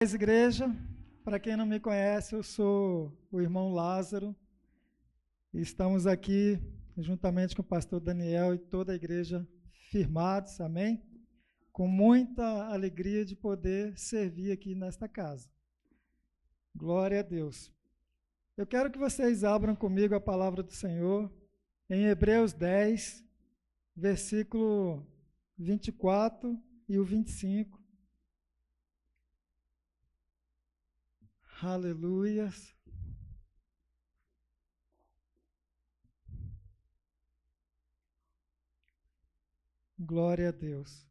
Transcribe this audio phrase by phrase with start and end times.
[0.00, 0.72] paz, igreja.
[1.24, 4.32] Para quem não me conhece, eu sou o irmão Lázaro.
[5.52, 6.56] E estamos aqui
[6.96, 9.44] juntamente com o pastor Daniel e toda a igreja
[9.90, 11.02] firmados, amém?
[11.72, 15.50] Com muita alegria de poder servir aqui nesta casa.
[16.76, 17.72] Glória a Deus.
[18.56, 21.28] Eu quero que vocês abram comigo a palavra do Senhor
[21.90, 23.24] em Hebreus 10,
[23.96, 25.04] versículo
[25.58, 26.56] 24
[26.88, 27.77] e o 25.
[31.60, 32.72] Aleluias.
[39.98, 41.04] Glória a Deus.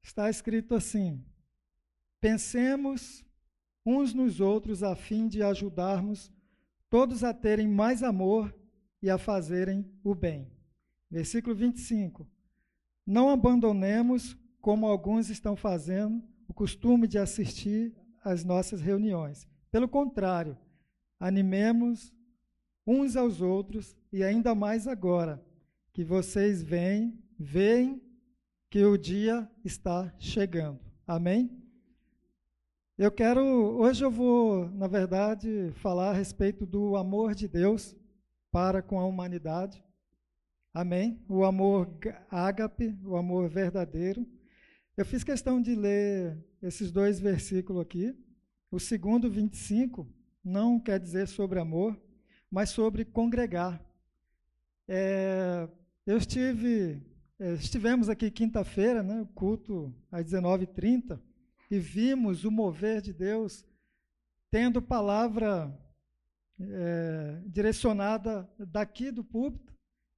[0.00, 1.24] Está escrito assim:
[2.20, 3.24] Pensemos
[3.84, 6.30] uns nos outros a fim de ajudarmos
[6.88, 8.54] todos a terem mais amor
[9.02, 10.48] e a fazerem o bem.
[11.10, 12.24] Versículo 25.
[13.04, 19.48] Não abandonemos, como alguns estão fazendo, o costume de assistir as nossas reuniões.
[19.70, 20.56] Pelo contrário,
[21.18, 22.12] animemos
[22.86, 25.42] uns aos outros e ainda mais agora
[25.92, 28.02] que vocês veem, veem
[28.68, 30.80] que o dia está chegando.
[31.06, 31.50] Amém?
[32.96, 37.96] Eu quero, hoje eu vou, na verdade, falar a respeito do amor de Deus
[38.52, 39.82] para com a humanidade.
[40.72, 41.18] Amém?
[41.28, 41.88] O amor
[42.30, 44.26] ágape, o amor verdadeiro.
[44.96, 48.14] Eu fiz questão de ler esses dois versículos aqui.
[48.70, 50.06] O segundo, 25,
[50.44, 51.98] não quer dizer sobre amor,
[52.50, 53.82] mas sobre congregar.
[54.88, 55.68] É,
[56.04, 57.02] eu estive,
[57.38, 61.20] é, estivemos aqui quinta-feira, né, o culto às 19h30,
[61.70, 63.64] e vimos o mover de Deus
[64.50, 65.72] tendo palavra
[66.58, 69.72] é, direcionada daqui do púlpito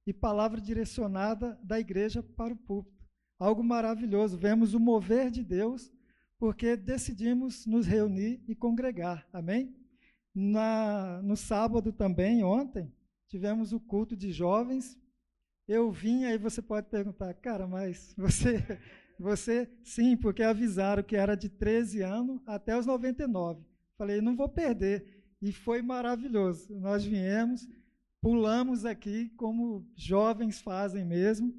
[0.05, 3.02] e palavra direcionada da igreja para o púlpito
[3.43, 4.37] algo maravilhoso.
[4.37, 5.91] Vemos o mover de Deus
[6.39, 9.27] porque decidimos nos reunir e congregar.
[9.33, 9.75] Amém?
[10.33, 12.91] Na, no sábado também, ontem,
[13.27, 14.97] tivemos o culto de jovens.
[15.67, 18.63] Eu vim, aí você pode perguntar, cara, mas você,
[19.19, 23.61] você, sim, porque avisaram que era de 13 anos até os 99.
[23.97, 25.21] Falei, não vou perder.
[25.41, 26.73] E foi maravilhoso.
[26.79, 27.67] Nós viemos,
[28.21, 31.53] pulamos aqui como jovens fazem mesmo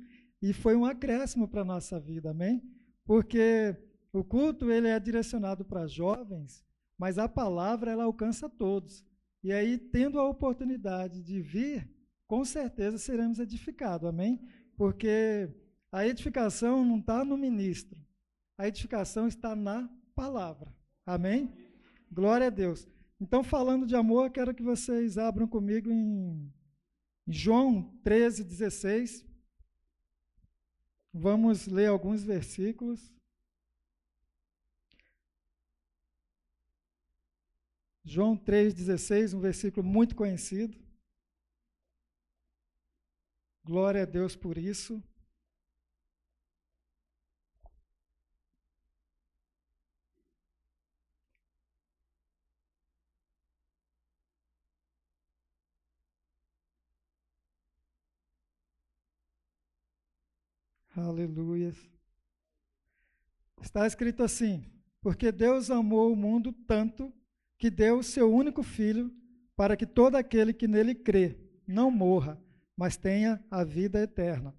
[0.44, 2.62] e foi um acréscimo para a nossa vida, amém?
[3.06, 3.74] Porque
[4.12, 6.62] o culto ele é direcionado para jovens,
[6.98, 9.02] mas a palavra ela alcança todos.
[9.42, 11.90] E aí, tendo a oportunidade de vir,
[12.26, 14.38] com certeza seremos edificados, amém?
[14.76, 15.48] Porque
[15.90, 17.98] a edificação não está no ministro,
[18.58, 20.76] a edificação está na palavra,
[21.06, 21.56] amém?
[22.12, 22.86] Glória a Deus.
[23.18, 26.52] Então, falando de amor, quero que vocês abram comigo em
[27.26, 29.33] João 13, 16.
[31.16, 33.00] Vamos ler alguns versículos.
[38.04, 40.76] João 3,16, um versículo muito conhecido.
[43.62, 45.00] Glória a Deus por isso.
[60.96, 61.74] Aleluia.
[63.60, 64.64] Está escrito assim:
[65.00, 67.12] Porque Deus amou o mundo tanto
[67.58, 69.12] que deu o seu único filho
[69.56, 72.40] para que todo aquele que nele crê não morra,
[72.76, 74.54] mas tenha a vida eterna.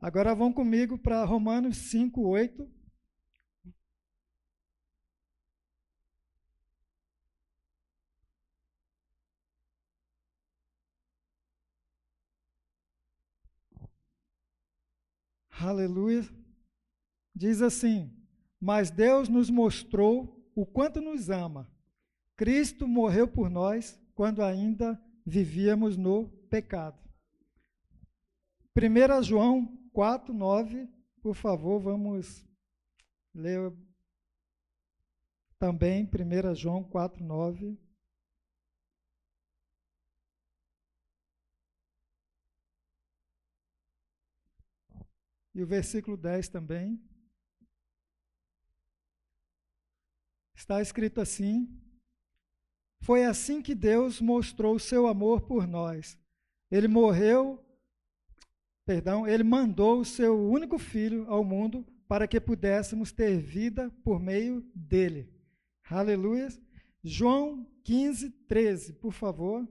[0.00, 2.68] Agora vão comigo para Romanos 5, 8.
[15.62, 16.22] Aleluia.
[17.34, 18.10] Diz assim:
[18.58, 21.70] Mas Deus nos mostrou o quanto nos ama.
[22.36, 26.98] Cristo morreu por nós quando ainda vivíamos no pecado.
[28.74, 30.88] 1 João 4, 9,
[31.20, 32.46] por favor, vamos
[33.34, 33.72] ler
[35.58, 37.78] também 1 João 4, 9.
[45.54, 47.00] E o versículo 10 também.
[50.54, 51.68] Está escrito assim:
[53.00, 56.18] Foi assim que Deus mostrou o seu amor por nós.
[56.70, 57.64] Ele morreu,
[58.84, 64.20] perdão, ele mandou o seu único filho ao mundo para que pudéssemos ter vida por
[64.20, 65.32] meio dele.
[65.88, 66.48] Aleluia.
[67.02, 69.66] João 15, 13, por favor.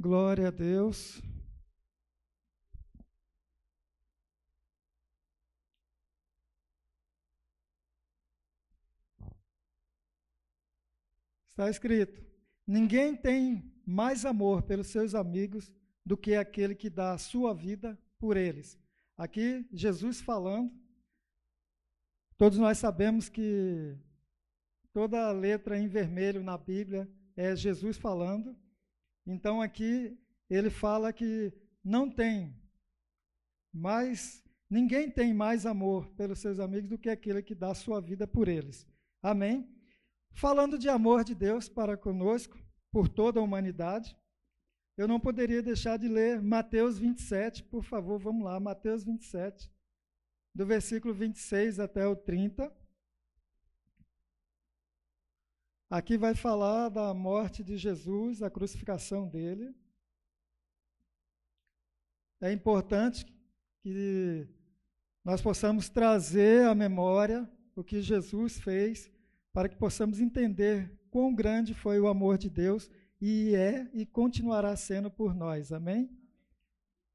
[0.00, 1.20] Glória a Deus.
[11.48, 12.24] Está escrito:
[12.64, 15.72] Ninguém tem mais amor pelos seus amigos
[16.06, 18.78] do que aquele que dá a sua vida por eles.
[19.16, 20.72] Aqui, Jesus falando,
[22.36, 23.98] todos nós sabemos que
[24.92, 28.56] toda a letra em vermelho na Bíblia é Jesus falando,
[29.30, 31.52] então, aqui, ele fala que
[31.84, 32.56] não tem
[33.70, 38.26] mais, ninguém tem mais amor pelos seus amigos do que aquele que dá sua vida
[38.26, 38.86] por eles.
[39.22, 39.68] Amém?
[40.32, 42.58] Falando de amor de Deus para conosco,
[42.90, 44.16] por toda a humanidade,
[44.96, 49.70] eu não poderia deixar de ler Mateus 27, por favor, vamos lá, Mateus 27,
[50.54, 52.74] do versículo 26 até o 30.
[55.90, 59.74] Aqui vai falar da morte de Jesus, a crucificação dele.
[62.42, 63.24] É importante
[63.80, 64.46] que
[65.24, 69.10] nós possamos trazer à memória o que Jesus fez,
[69.50, 74.76] para que possamos entender quão grande foi o amor de Deus e é e continuará
[74.76, 75.72] sendo por nós.
[75.72, 76.10] Amém?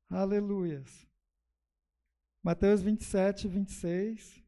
[0.10, 1.08] Aleluias.
[2.42, 4.44] Mateus 27, 26.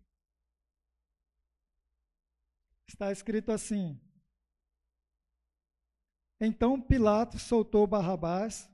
[2.88, 4.00] Está escrito assim:
[6.40, 8.70] Então Pilatos soltou Barrabás,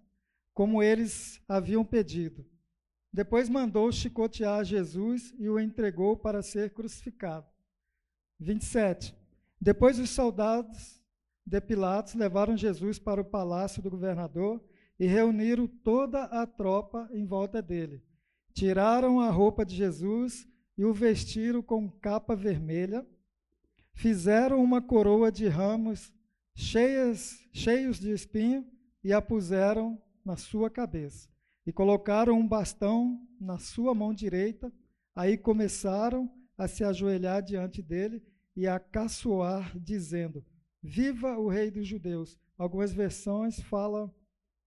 [0.53, 2.45] como eles haviam pedido.
[3.13, 7.45] Depois mandou chicotear Jesus e o entregou para ser crucificado.
[8.39, 9.15] 27.
[9.59, 11.01] Depois os soldados
[11.45, 14.63] de Pilatos levaram Jesus para o palácio do governador
[14.99, 18.01] e reuniram toda a tropa em volta dele.
[18.53, 20.47] Tiraram a roupa de Jesus
[20.77, 23.05] e o vestiram com capa vermelha.
[23.93, 26.13] Fizeram uma coroa de ramos
[26.56, 28.65] cheias, cheios de espinho
[29.03, 31.30] e a puseram na sua cabeça.
[31.65, 34.71] E colocaram um bastão na sua mão direita.
[35.15, 38.24] Aí começaram a se ajoelhar diante dele
[38.56, 40.44] e a caçoar, dizendo:
[40.81, 42.38] Viva o rei dos judeus.
[42.57, 44.13] Algumas versões falam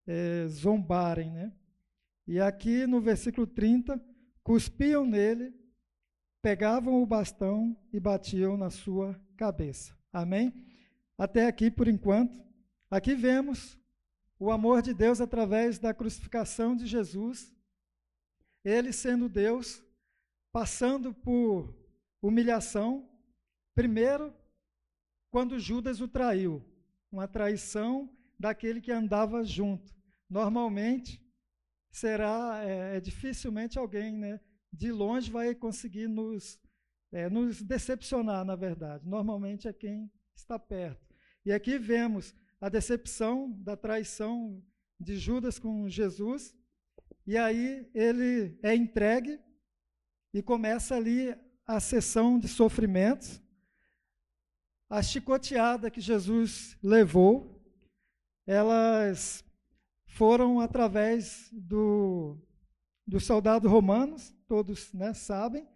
[0.06, 1.52] é, zombarem, né?
[2.26, 4.00] E aqui no versículo 30,
[4.42, 5.52] cuspiam nele,
[6.40, 9.96] pegavam o bastão e batiam na sua cabeça.
[10.12, 10.52] Amém?
[11.16, 12.42] Até aqui por enquanto.
[12.90, 13.78] Aqui vemos
[14.38, 17.54] o amor de Deus através da crucificação de Jesus.
[18.64, 19.82] Ele sendo Deus,
[20.52, 21.74] passando por
[22.22, 23.08] humilhação,
[23.74, 24.34] primeiro
[25.30, 26.64] quando Judas o traiu,
[27.10, 28.08] uma traição
[28.38, 29.94] daquele que andava junto.
[30.30, 31.20] Normalmente
[31.90, 34.40] será é, é, dificilmente alguém, né,
[34.72, 36.58] de longe vai conseguir nos
[37.12, 39.06] é, nos decepcionar, na verdade.
[39.06, 41.03] Normalmente é quem está perto.
[41.44, 44.62] E aqui vemos a decepção da traição
[44.98, 46.54] de Judas com Jesus.
[47.26, 49.38] E aí ele é entregue
[50.32, 51.34] e começa ali
[51.66, 53.42] a sessão de sofrimentos
[54.88, 57.60] a chicoteada que Jesus levou,
[58.46, 59.44] elas
[60.06, 62.38] foram através do,
[63.04, 65.66] dos soldados romanos, todos né, sabem,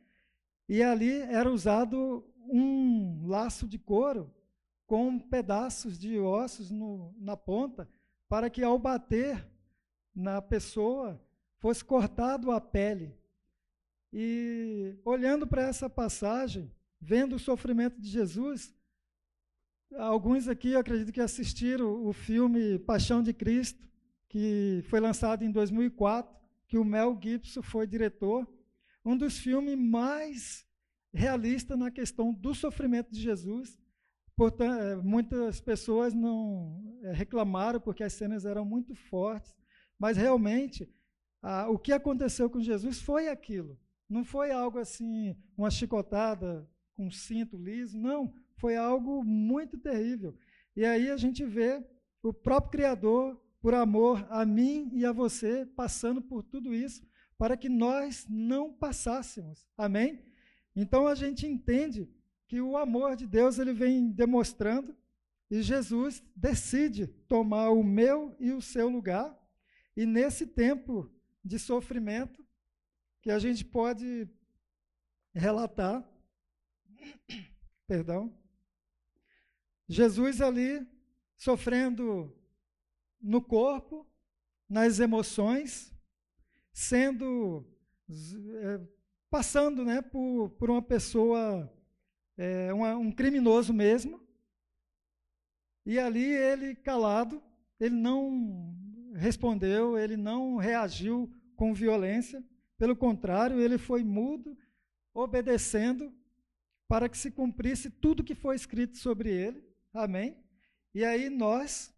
[0.69, 4.33] e ali era usado um laço de couro
[4.89, 7.89] com pedaços de ossos no, na ponta,
[8.29, 9.47] para que ao bater
[10.13, 11.25] na pessoa
[11.59, 13.15] fosse cortado a pele.
[14.13, 18.75] E olhando para essa passagem, vendo o sofrimento de Jesus,
[19.97, 23.89] Alguns aqui, eu acredito que assistiram o filme Paixão de Cristo,
[24.29, 28.47] que foi lançado em 2004, que o Mel Gibson foi diretor.
[29.03, 30.67] Um dos filmes mais
[31.13, 33.79] realistas na questão do sofrimento de Jesus.
[34.39, 39.53] Portanto, eh, muitas pessoas não eh, reclamaram porque as cenas eram muito fortes,
[39.99, 40.89] mas realmente
[41.69, 43.79] o que aconteceu com Jesus foi aquilo.
[44.09, 50.37] Não foi algo assim, uma chicotada com um cinto liso, não foi algo muito terrível.
[50.77, 51.85] E aí a gente vê
[52.23, 57.03] o próprio Criador, por amor a mim e a você, passando por tudo isso,
[57.37, 59.67] para que nós não passássemos.
[59.77, 60.25] Amém?
[60.77, 62.09] Então a gente entende
[62.49, 64.97] que o amor de Deus ele vem demonstrando
[65.51, 69.37] e Jesus decide tomar o meu e o seu lugar.
[69.97, 71.13] E nesse tempo
[71.45, 72.45] de sofrimento
[73.21, 74.29] que a gente pode
[75.35, 76.07] relatar,
[77.87, 78.37] perdão,
[79.89, 80.87] Jesus ali
[81.37, 82.35] sofrendo
[83.21, 84.07] no corpo,
[84.69, 85.93] nas emoções,
[86.73, 87.67] sendo
[88.09, 88.81] é,
[89.31, 91.73] passando, né, por, por uma pessoa,
[92.39, 94.21] é, uma, um criminoso mesmo.
[95.85, 97.43] E ali ele calado,
[97.81, 102.43] ele não respondeu, ele não reagiu com violência.
[102.79, 104.57] Pelo contrário, ele foi mudo,
[105.13, 106.15] obedecendo
[106.87, 109.63] para que se cumprisse tudo que foi escrito sobre ele.
[109.93, 110.37] Amém?
[110.95, 111.93] E aí nós,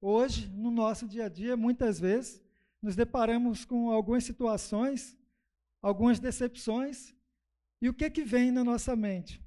[0.00, 2.42] hoje, no nosso dia a dia, muitas vezes,
[2.80, 5.16] nos deparamos com algumas situações,
[5.80, 7.14] algumas decepções,
[7.80, 9.42] e o que que vem na nossa mente?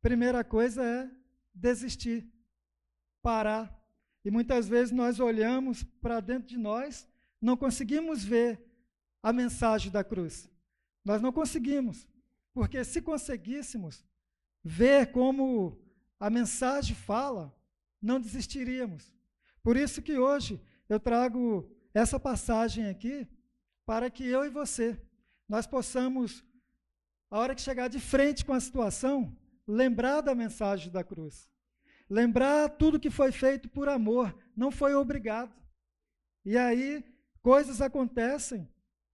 [0.00, 1.10] Primeira coisa é
[1.54, 2.26] desistir,
[3.22, 3.78] parar.
[4.24, 7.08] E muitas vezes nós olhamos para dentro de nós,
[7.40, 8.62] não conseguimos ver
[9.22, 10.50] a mensagem da cruz.
[11.04, 12.06] Nós não conseguimos,
[12.52, 14.04] porque se conseguíssemos
[14.62, 15.80] ver como
[16.18, 17.54] a mensagem fala,
[18.00, 19.12] não desistiríamos.
[19.62, 23.26] Por isso que hoje eu trago essa passagem aqui
[23.86, 25.00] para que eu e você
[25.48, 26.44] nós possamos,
[27.28, 29.36] a hora que chegar de frente com a situação,
[29.70, 31.48] lembrar da mensagem da cruz.
[32.08, 35.54] Lembrar tudo que foi feito por amor, não foi obrigado.
[36.44, 37.04] E aí
[37.42, 38.68] coisas acontecem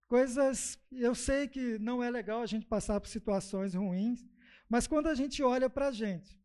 [0.08, 4.25] Coisas, eu sei que não é legal a gente passar por situações ruins,
[4.68, 6.40] mas quando a gente olha para a gente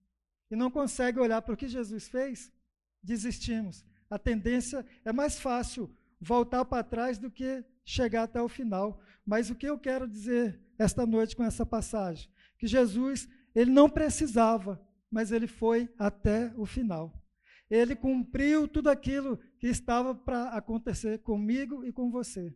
[0.49, 2.51] e não consegue olhar para o que Jesus fez,
[3.03, 3.85] desistimos.
[4.09, 8.99] A tendência é mais fácil voltar para trás do que chegar até o final.
[9.23, 12.29] Mas o que eu quero dizer esta noite com essa passagem?
[12.57, 17.13] Que Jesus, ele não precisava, mas ele foi até o final.
[17.69, 22.53] Ele cumpriu tudo aquilo que estava para acontecer comigo e com você.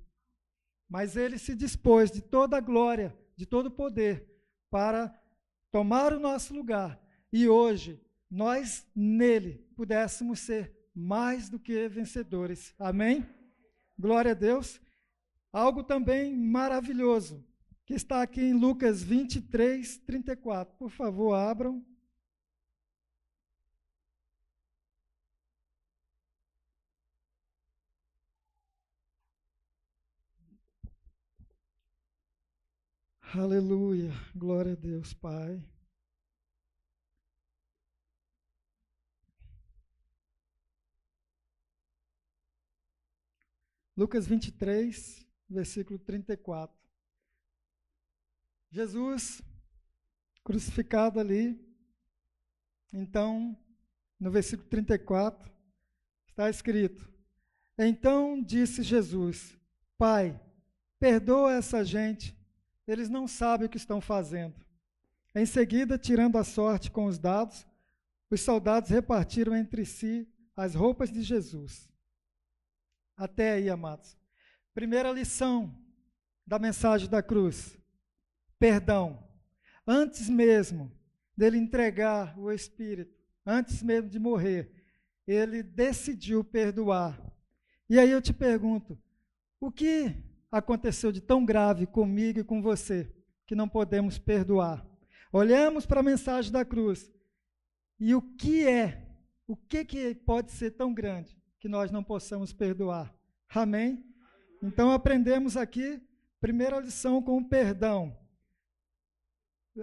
[0.89, 4.29] Mas ele se dispôs de toda a glória, de todo o poder,
[4.69, 5.13] para
[5.71, 6.99] tomar o nosso lugar.
[7.31, 12.73] E hoje, nós nele pudéssemos ser mais do que vencedores.
[12.79, 13.25] Amém?
[13.97, 14.79] Glória a Deus.
[15.51, 17.45] Algo também maravilhoso,
[17.85, 20.75] que está aqui em Lucas 23, 34.
[20.77, 21.85] Por favor, abram.
[33.33, 35.61] Aleluia, glória a Deus, Pai.
[43.97, 46.74] Lucas 23, versículo 34.
[48.75, 49.41] Jesus
[50.43, 51.57] crucificado ali.
[52.91, 53.57] Então,
[54.19, 55.49] no versículo 34,
[56.27, 57.09] está escrito:
[57.77, 59.57] Então disse Jesus:
[59.97, 60.37] Pai,
[60.99, 62.37] perdoa essa gente
[62.85, 64.53] eles não sabem o que estão fazendo.
[65.33, 67.65] Em seguida, tirando a sorte com os dados,
[68.29, 71.89] os soldados repartiram entre si as roupas de Jesus.
[73.15, 74.17] Até aí, amados.
[74.73, 75.73] Primeira lição
[76.45, 77.77] da mensagem da cruz:
[78.65, 79.23] perdão.
[79.85, 80.91] Antes mesmo
[81.37, 83.13] dele entregar o Espírito,
[83.45, 84.71] antes mesmo de morrer,
[85.27, 87.21] ele decidiu perdoar.
[87.87, 88.97] E aí eu te pergunto:
[89.59, 90.15] o que
[90.51, 93.07] aconteceu de tão grave comigo e com você
[93.45, 94.83] que não podemos perdoar?
[95.31, 97.13] Olhamos para a mensagem da cruz
[97.99, 99.05] e o que é,
[99.47, 103.13] o que, que pode ser tão grande que nós não possamos perdoar?
[103.47, 104.03] Amém?
[104.63, 106.01] Então aprendemos aqui,
[106.41, 108.24] primeira lição com o perdão.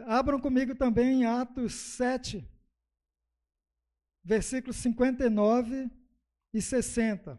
[0.06, 2.48] Abram comigo também em Atos 7,
[4.24, 5.90] versículos 59
[6.52, 7.38] e 60.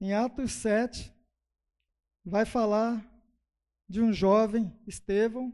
[0.00, 1.14] Em Atos 7,
[2.24, 3.04] vai falar
[3.88, 5.52] de um jovem, Estevão,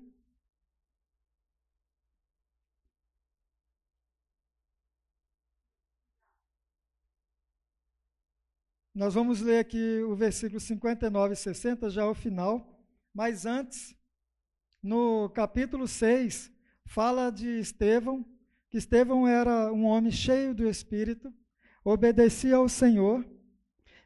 [8.92, 12.79] Nós vamos ler aqui o versículo 59 e 60, já ao final,
[13.14, 13.96] mas antes,
[14.82, 16.50] no capítulo 6,
[16.84, 18.24] fala de Estevão,
[18.68, 21.32] que Estevão era um homem cheio do Espírito,
[21.84, 23.26] obedecia ao Senhor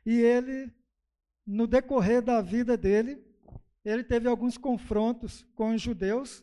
[0.06, 0.72] e ele,
[1.46, 3.22] no decorrer da vida dele,
[3.84, 6.42] ele teve alguns confrontos com os judeus,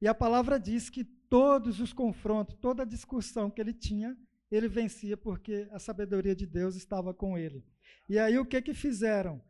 [0.00, 4.16] e a palavra diz que todos os confrontos, toda a discussão que ele tinha,
[4.50, 7.64] ele vencia porque a sabedoria de Deus estava com ele.
[8.08, 9.42] E aí o que que fizeram?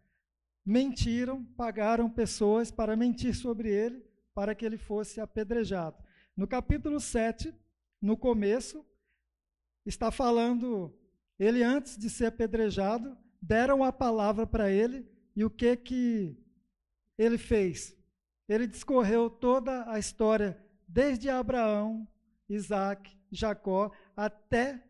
[0.66, 4.04] Mentiram, pagaram pessoas para mentir sobre ele,
[4.34, 5.96] para que ele fosse apedrejado.
[6.36, 7.54] No capítulo 7,
[8.02, 8.84] no começo,
[9.86, 10.92] está falando,
[11.38, 16.36] ele antes de ser apedrejado, deram a palavra para ele e o que que
[17.16, 17.96] ele fez?
[18.48, 22.06] Ele discorreu toda a história desde Abraão,
[22.48, 24.82] Isaac, Jacó até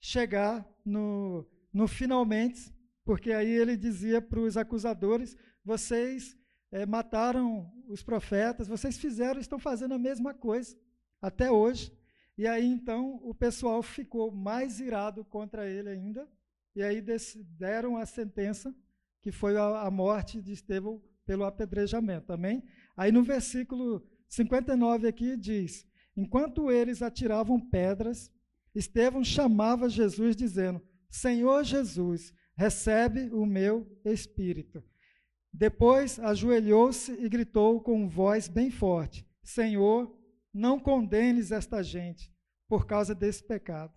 [0.00, 2.74] chegar no, no finalmente,
[3.12, 6.34] porque aí ele dizia para os acusadores: vocês
[6.70, 10.74] é, mataram os profetas, vocês fizeram, estão fazendo a mesma coisa
[11.20, 11.92] até hoje.
[12.38, 16.26] E aí então o pessoal ficou mais irado contra ele ainda
[16.74, 17.04] e aí
[17.58, 18.74] deram a sentença,
[19.20, 22.32] que foi a, a morte de Estevão pelo apedrejamento.
[22.32, 22.64] Amém?
[22.96, 28.32] Aí no versículo 59 aqui diz: Enquanto eles atiravam pedras,
[28.74, 34.84] Estevão chamava Jesus, dizendo: Senhor Jesus, recebe o meu espírito.
[35.52, 40.16] Depois ajoelhou-se e gritou com voz bem forte: Senhor,
[40.54, 42.32] não condenes esta gente
[42.68, 43.92] por causa desse pecado.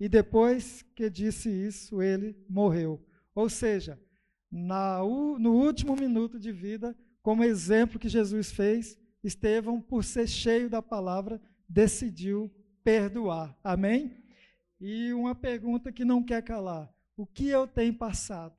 [0.00, 3.06] E depois que disse isso, ele morreu.
[3.34, 4.00] Ou seja,
[4.50, 5.00] na,
[5.38, 10.80] no último minuto de vida, como exemplo que Jesus fez, Estevão, por ser cheio da
[10.80, 12.50] palavra, decidiu
[12.82, 13.54] perdoar.
[13.62, 14.16] Amém?
[14.80, 18.56] E uma pergunta que não quer calar: o que eu tenho passado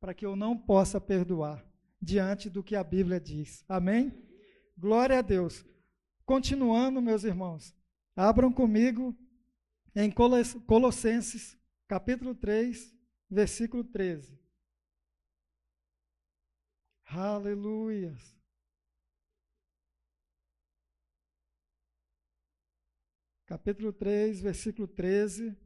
[0.00, 1.64] para que eu não possa perdoar
[2.00, 3.64] diante do que a Bíblia diz?
[3.68, 4.12] Amém?
[4.76, 5.64] Glória a Deus.
[6.24, 7.74] Continuando, meus irmãos,
[8.16, 9.16] abram comigo
[9.94, 11.56] em Colossenses,
[11.86, 12.94] capítulo 3,
[13.30, 14.38] versículo 13.
[17.06, 18.34] Aleluias.
[23.46, 25.56] capítulo 3, versículo 13.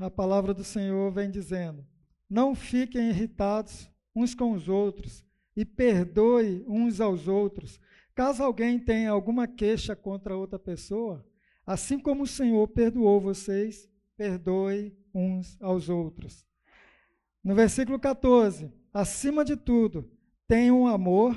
[0.00, 1.86] A palavra do Senhor vem dizendo:
[2.28, 5.24] Não fiquem irritados uns com os outros
[5.56, 7.78] e perdoe uns aos outros.
[8.14, 11.24] Caso alguém tenha alguma queixa contra outra pessoa,
[11.64, 16.44] assim como o Senhor perdoou vocês, perdoe uns aos outros.
[17.44, 20.10] No versículo 14: Acima de tudo,
[20.48, 21.36] tenham amor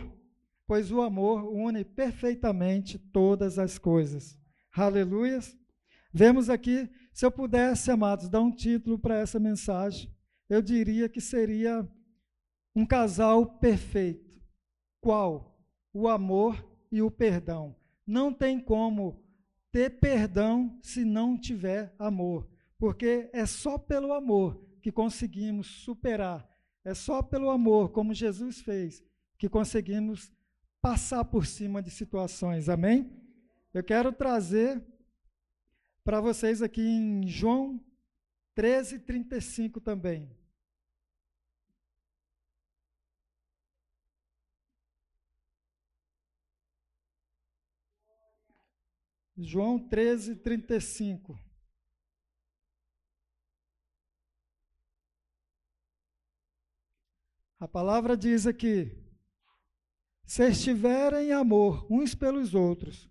[0.67, 4.39] pois o amor une perfeitamente todas as coisas.
[4.75, 5.55] Aleluias.
[6.12, 10.12] Vemos aqui, se eu pudesse, amados, dar um título para essa mensagem,
[10.50, 11.88] eu diria que seria
[12.75, 14.41] um casal perfeito.
[15.00, 15.58] Qual?
[15.93, 17.75] O amor e o perdão.
[18.05, 19.24] Não tem como
[19.72, 26.48] ter perdão se não tiver amor, porque é só pelo amor que conseguimos superar,
[26.84, 29.03] é só pelo amor, como Jesus fez,
[29.37, 30.31] que conseguimos
[30.81, 33.09] passar por cima de situações, amém?
[33.74, 34.83] Eu quero trazer
[36.03, 37.83] para vocês aqui em João
[38.55, 40.29] 13, 35 também.
[49.35, 51.39] João 13, 35.
[57.59, 58.92] A palavra diz aqui:
[60.25, 63.09] se estiverem em amor uns pelos outros,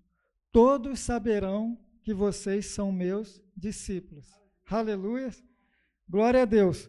[0.52, 4.28] todos saberão que vocês são meus discípulos.
[4.66, 5.30] Aleluia.
[6.08, 6.88] Glória a Deus.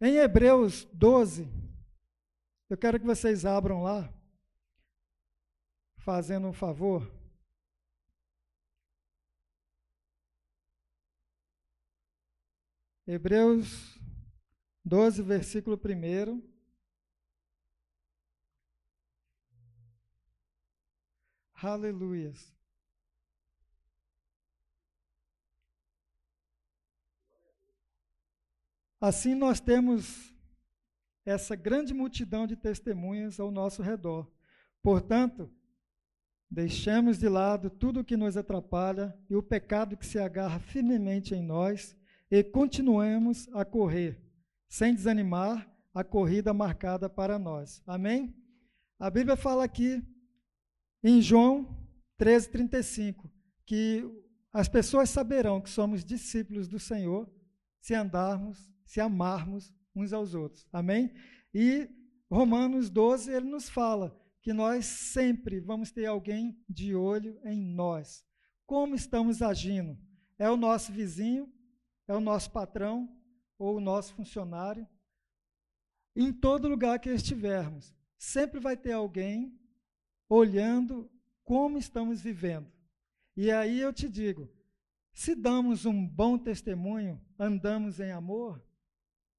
[0.00, 1.48] Em Hebreus 12,
[2.70, 4.12] eu quero que vocês abram lá,
[5.98, 7.12] fazendo um favor.
[13.06, 13.98] Hebreus
[14.84, 16.58] 12, versículo 1.
[21.54, 22.57] Aleluias.
[29.00, 30.34] Assim nós temos
[31.24, 34.30] essa grande multidão de testemunhas ao nosso redor.
[34.82, 35.50] Portanto,
[36.50, 41.34] deixemos de lado tudo o que nos atrapalha e o pecado que se agarra firmemente
[41.34, 41.96] em nós
[42.30, 44.20] e continuemos a correr,
[44.68, 47.82] sem desanimar a corrida marcada para nós.
[47.86, 48.34] Amém?
[48.98, 50.02] A Bíblia fala aqui
[51.02, 51.66] em João
[52.18, 53.30] 13:35,
[53.64, 54.04] que
[54.52, 57.30] as pessoas saberão que somos discípulos do Senhor
[57.80, 60.66] se andarmos, se amarmos uns aos outros.
[60.72, 61.12] Amém?
[61.52, 61.88] E
[62.30, 68.24] Romanos 12, ele nos fala que nós sempre vamos ter alguém de olho em nós.
[68.64, 69.98] Como estamos agindo?
[70.38, 71.52] É o nosso vizinho?
[72.06, 73.14] É o nosso patrão?
[73.58, 74.88] Ou o nosso funcionário?
[76.16, 79.54] Em todo lugar que estivermos, sempre vai ter alguém
[80.30, 81.10] olhando
[81.44, 82.72] como estamos vivendo.
[83.36, 84.50] E aí eu te digo:
[85.12, 88.64] se damos um bom testemunho, andamos em amor,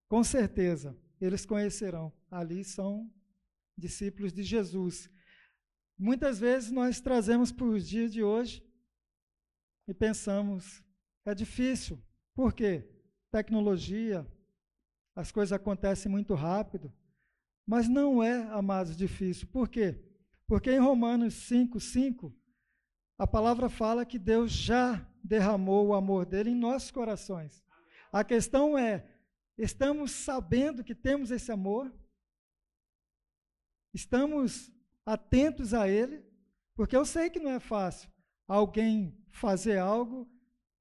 [0.10, 2.12] com certeza eles conhecerão.
[2.30, 3.10] Ali são
[3.78, 5.10] discípulos de Jesus.
[5.98, 8.62] Muitas vezes nós trazemos para os dias de hoje
[9.88, 10.84] e pensamos,
[11.26, 12.02] é difícil.
[12.34, 12.90] Por quê?
[13.32, 14.28] Tecnologia,
[15.16, 16.92] as coisas acontecem muito rápido.
[17.66, 19.48] Mas não é, amados, difícil.
[19.48, 20.04] Por quê?
[20.48, 22.36] Porque em Romanos 5, 5,
[23.18, 27.64] a palavra fala que Deus já derramou o amor dele em nossos corações.
[28.12, 29.06] A questão é:
[29.60, 31.94] estamos sabendo que temos esse amor?
[33.94, 34.72] Estamos
[35.06, 36.24] atentos a ele?
[36.76, 38.10] Porque eu sei que não é fácil
[38.48, 40.28] alguém fazer algo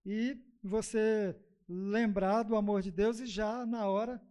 [0.06, 1.36] e você
[1.68, 4.22] lembrar do amor de Deus e já na hora.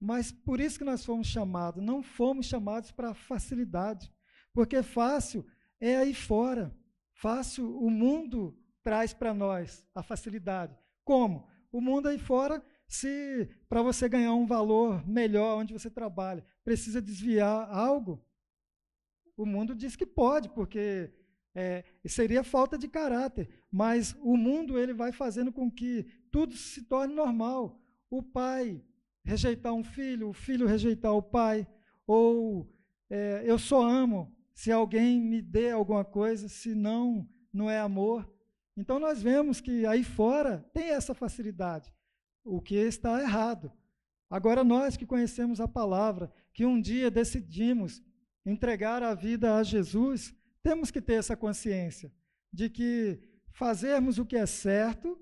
[0.00, 4.12] Mas por isso que nós fomos chamados, não fomos chamados para facilidade.
[4.52, 5.46] Porque fácil
[5.80, 6.76] é aí fora.
[7.14, 10.76] Fácil o mundo traz para nós a facilidade.
[11.04, 11.48] Como?
[11.70, 17.00] O mundo aí fora, se para você ganhar um valor melhor onde você trabalha, precisa
[17.00, 18.22] desviar algo,
[19.34, 21.10] o mundo diz que pode, porque
[21.54, 23.48] é, seria falta de caráter.
[23.70, 27.80] Mas o mundo ele vai fazendo com que tudo se torne normal.
[28.10, 28.84] O pai
[29.24, 31.66] rejeitar um filho, o filho rejeitar o pai,
[32.06, 32.70] ou
[33.08, 38.30] é, eu só amo se alguém me dê alguma coisa, se não, não é amor.
[38.76, 41.90] Então nós vemos que aí fora tem essa facilidade,
[42.44, 43.72] o que está errado.
[44.28, 48.02] Agora nós que conhecemos a palavra, que um dia decidimos
[48.44, 52.12] entregar a vida a Jesus, temos que ter essa consciência
[52.52, 55.18] de que fazermos o que é certo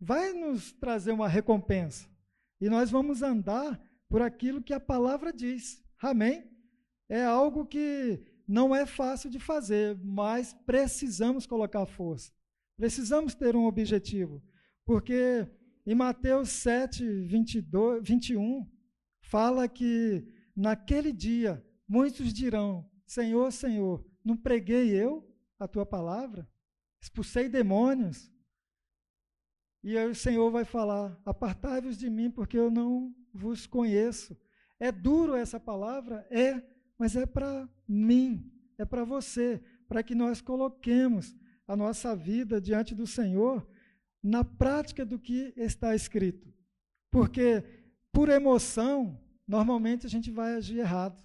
[0.00, 2.08] vai nos trazer uma recompensa.
[2.60, 5.82] E nós vamos andar por aquilo que a palavra diz.
[6.00, 6.50] Amém?
[7.08, 12.32] É algo que não é fácil de fazer, mas precisamos colocar força.
[12.76, 14.42] Precisamos ter um objetivo,
[14.84, 15.46] porque
[15.86, 18.70] em Mateus 7, 22, 21,
[19.20, 26.48] fala que naquele dia muitos dirão: Senhor, Senhor, não preguei eu a tua palavra?
[27.00, 28.30] Expulsei demônios?
[29.82, 34.36] E aí o Senhor vai falar: Apartai-vos de mim, porque eu não vos conheço.
[34.78, 36.26] É duro essa palavra?
[36.30, 36.62] É,
[36.96, 41.34] mas é para mim, é para você, para que nós coloquemos
[41.66, 43.66] a nossa vida diante do Senhor
[44.22, 46.52] na prática do que está escrito.
[47.10, 47.64] Porque
[48.12, 51.22] por emoção, normalmente a gente vai agir errado.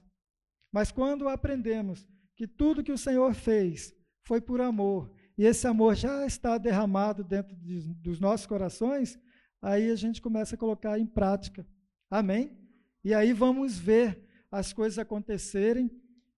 [0.72, 5.96] Mas quando aprendemos que tudo que o Senhor fez foi por amor, e esse amor
[5.96, 9.20] já está derramado dentro de, dos nossos corações,
[9.62, 11.66] aí a gente começa a colocar em prática.
[12.10, 12.58] Amém?
[13.04, 15.92] E aí vamos ver as coisas acontecerem.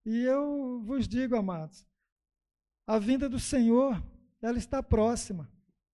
[0.06, 1.88] E eu vos digo, amados,
[2.86, 4.04] a vinda do Senhor,
[4.42, 5.50] ela está próxima.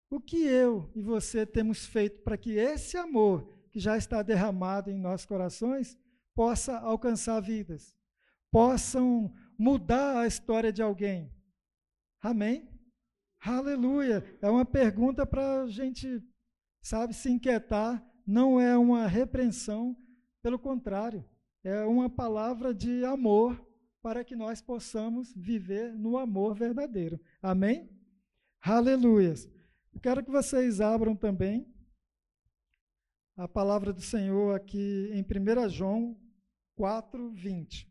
[0.10, 4.90] O que eu e você temos feito para que esse amor que já está derramado
[4.90, 5.98] em nossos corações
[6.34, 7.98] possa alcançar vidas,
[8.52, 11.32] possam mudar a história de alguém?
[12.22, 12.70] Amém?
[13.40, 14.24] Aleluia!
[14.42, 16.24] É uma pergunta para a gente,
[16.82, 19.96] sabe, se inquietar, não é uma repreensão,
[20.42, 21.24] pelo contrário,
[21.64, 23.60] é uma palavra de amor
[24.02, 27.20] para que nós possamos viver no amor verdadeiro.
[27.42, 27.90] Amém?
[28.62, 29.50] Aleluias.
[29.96, 31.66] Eu quero que vocês abram também
[33.38, 36.20] a palavra do Senhor aqui em 1 João
[36.76, 37.90] 4, 20.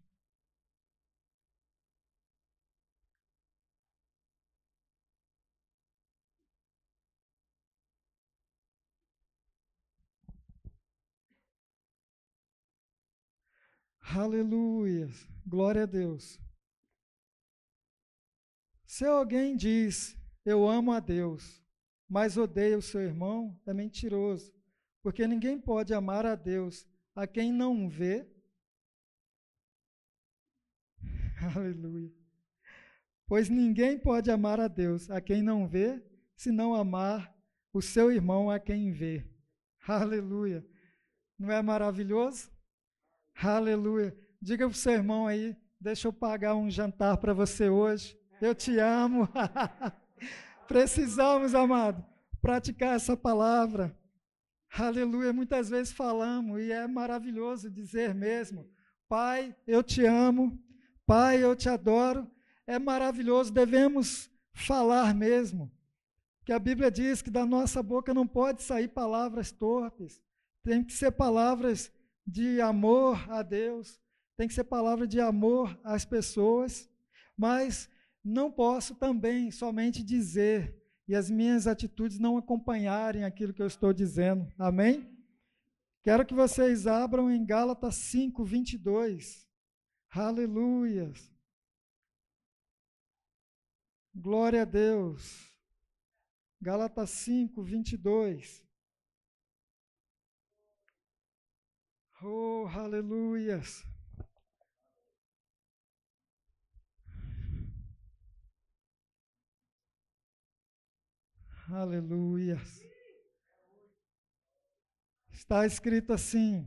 [14.15, 15.09] Aleluia,
[15.47, 16.39] glória a Deus.
[18.87, 21.64] Se alguém diz, eu amo a Deus,
[22.09, 24.53] mas odeia o seu irmão, é mentiroso,
[25.03, 28.27] porque ninguém pode amar a Deus a quem não vê.
[31.57, 32.13] Aleluia.
[33.27, 36.03] Pois ninguém pode amar a Deus a quem não vê,
[36.37, 37.35] se não amar
[37.73, 39.27] o seu irmão a quem vê.
[39.87, 40.65] Aleluia.
[41.39, 42.51] Não é maravilhoso?
[43.35, 44.17] Aleluia.
[44.41, 48.19] Diga para o seu irmão aí, deixa eu pagar um jantar para você hoje.
[48.41, 49.29] Eu te amo.
[50.67, 52.05] Precisamos, amado,
[52.41, 53.97] praticar essa palavra.
[54.77, 55.33] Aleluia.
[55.33, 58.69] Muitas vezes falamos e é maravilhoso dizer mesmo:
[59.09, 60.59] Pai, eu te amo.
[61.07, 62.31] Pai, eu te adoro.
[62.67, 65.71] É maravilhoso, devemos falar mesmo.
[66.45, 70.23] Que a Bíblia diz que da nossa boca não pode sair palavras torpes.
[70.63, 71.93] Tem que ser palavras
[72.27, 74.01] de amor a Deus,
[74.37, 76.89] tem que ser palavra de amor às pessoas,
[77.37, 77.89] mas
[78.25, 83.93] não posso também somente dizer e as minhas atitudes não acompanharem aquilo que eu estou
[83.93, 84.51] dizendo.
[84.59, 85.13] Amém?
[86.03, 89.47] Quero que vocês abram em Gálatas 5, 22.
[90.11, 91.13] Aleluia.
[94.15, 95.53] Glória a Deus.
[96.61, 98.65] Gálatas 5, 22.
[102.23, 103.85] Oh, aleluias.
[111.69, 112.81] Aleluias.
[115.33, 116.67] Está escrito assim: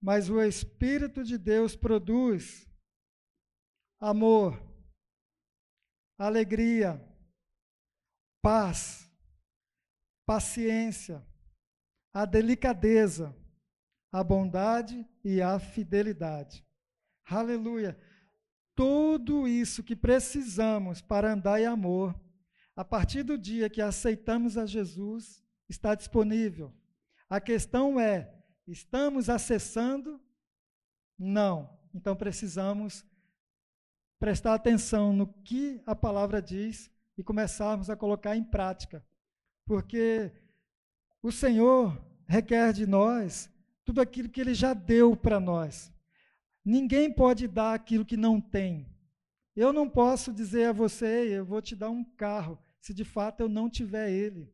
[0.00, 2.68] Mas o Espírito de Deus produz
[4.00, 4.60] amor,
[6.18, 7.00] alegria,
[8.42, 9.10] paz,
[10.26, 11.26] paciência,
[12.12, 13.36] a delicadeza
[14.12, 16.64] a bondade e a fidelidade.
[17.24, 17.98] Aleluia.
[18.74, 22.18] tudo isso que precisamos para andar em amor,
[22.74, 26.72] a partir do dia que aceitamos a Jesus, está disponível.
[27.28, 28.32] A questão é:
[28.66, 30.20] estamos acessando?
[31.18, 31.78] Não.
[31.94, 33.04] Então precisamos
[34.18, 39.04] prestar atenção no que a palavra diz e começarmos a colocar em prática.
[39.64, 40.32] Porque
[41.22, 43.50] o Senhor requer de nós
[43.84, 45.92] tudo aquilo que ele já deu para nós.
[46.64, 48.91] Ninguém pode dar aquilo que não tem.
[49.54, 53.40] Eu não posso dizer a você, eu vou te dar um carro, se de fato
[53.40, 54.50] eu não tiver ele.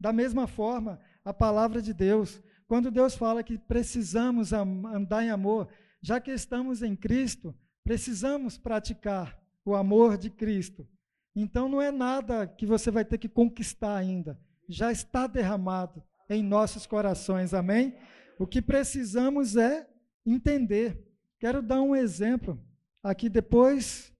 [0.00, 5.68] Da mesma forma, a palavra de Deus, quando Deus fala que precisamos andar em amor,
[6.00, 10.88] já que estamos em Cristo, precisamos praticar o amor de Cristo.
[11.36, 16.42] Então não é nada que você vai ter que conquistar ainda, já está derramado em
[16.42, 17.94] nossos corações, amém?
[18.38, 19.86] O que precisamos é
[20.24, 21.06] entender.
[21.38, 22.58] Quero dar um exemplo
[23.02, 24.11] aqui depois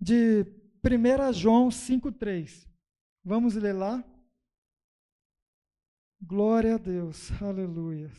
[0.00, 0.44] de
[0.84, 2.68] 1 João 5,3.
[3.24, 4.04] Vamos ler lá?
[6.20, 8.10] Glória a Deus, aleluia.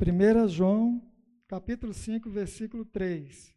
[0.00, 1.02] 1 João,
[1.48, 3.56] capítulo 5, versículo 3.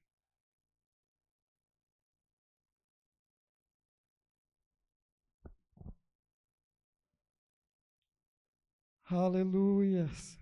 [9.05, 10.39] Aleluias.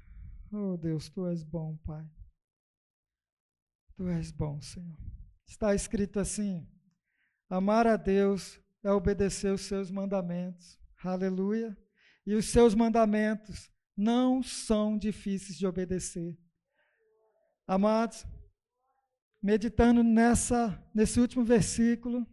[0.54, 2.08] Oh Deus, tu és bom, Pai.
[4.00, 4.98] Tu és bom, Senhor.
[5.46, 6.66] Está escrito assim:
[7.50, 10.80] amar a Deus é obedecer os seus mandamentos.
[11.04, 11.78] Aleluia.
[12.26, 16.40] E os seus mandamentos não são difíceis de obedecer.
[17.68, 18.26] Amados,
[19.44, 22.26] meditando nessa nesse último versículo,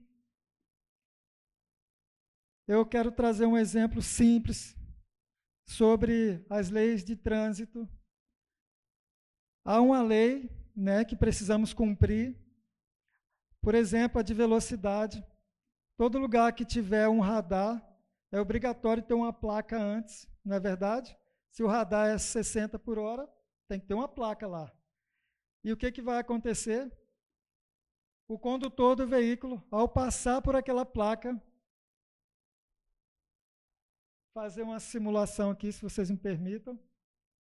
[2.69, 4.77] eu quero trazer um exemplo simples
[5.67, 7.89] sobre as leis de trânsito.
[9.65, 12.37] Há uma lei né, que precisamos cumprir,
[13.63, 15.25] por exemplo, a de velocidade.
[15.97, 17.83] Todo lugar que tiver um radar,
[18.31, 21.17] é obrigatório ter uma placa antes, não é verdade?
[21.51, 23.27] Se o radar é 60 por hora,
[23.67, 24.71] tem que ter uma placa lá.
[25.65, 26.93] E o que, que vai acontecer?
[28.29, 31.41] O condutor do veículo, ao passar por aquela placa,
[34.35, 36.79] fazer uma simulação aqui, se vocês me permitam.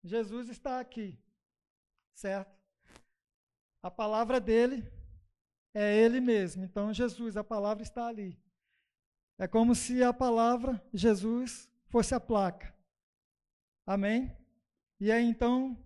[0.03, 1.19] Jesus está aqui,
[2.13, 2.64] certo?
[3.85, 4.83] A palavra dele
[5.71, 6.65] é ele mesmo.
[6.65, 8.35] Então, Jesus, a palavra está ali.
[9.37, 12.73] É como se a palavra Jesus fosse a placa.
[13.85, 14.35] Amém?
[14.99, 15.77] E aí então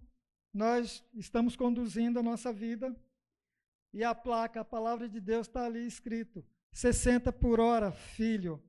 [0.54, 2.96] nós estamos conduzindo a nossa vida
[3.94, 8.64] e a placa, a palavra de Deus está ali escrito: 60 por hora, filho.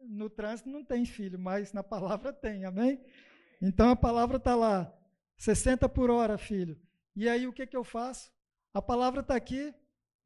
[0.00, 3.00] No trânsito não tem filho, mas na palavra tem, amém?
[3.62, 4.92] Então a palavra está lá,
[5.36, 6.76] 60 por hora, filho.
[7.14, 8.34] E aí o que, que eu faço?
[8.76, 9.74] A palavra está aqui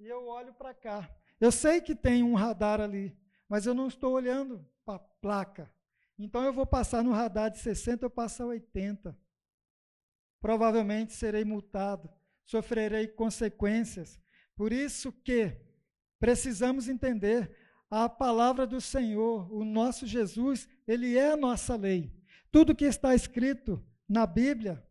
[0.00, 1.08] e eu olho para cá.
[1.40, 3.16] Eu sei que tem um radar ali,
[3.48, 5.72] mas eu não estou olhando para a placa.
[6.18, 9.16] Então eu vou passar no radar de 60, eu passo a 80.
[10.40, 12.10] Provavelmente serei multado,
[12.44, 14.20] sofrerei consequências.
[14.56, 15.56] Por isso que
[16.18, 17.56] precisamos entender
[17.88, 22.12] a palavra do Senhor, o nosso Jesus, ele é a nossa lei.
[22.50, 24.84] Tudo que está escrito na Bíblia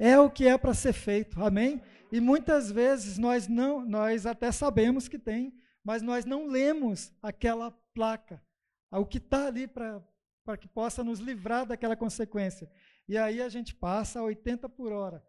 [0.00, 1.40] é o que é para ser feito.
[1.44, 1.82] Amém?
[2.10, 7.70] E muitas vezes nós não, nós até sabemos que tem, mas nós não lemos aquela
[7.94, 8.42] placa,
[8.90, 10.02] o que está ali para
[10.58, 12.68] que possa nos livrar daquela consequência.
[13.06, 15.22] E aí a gente passa a 80 por hora.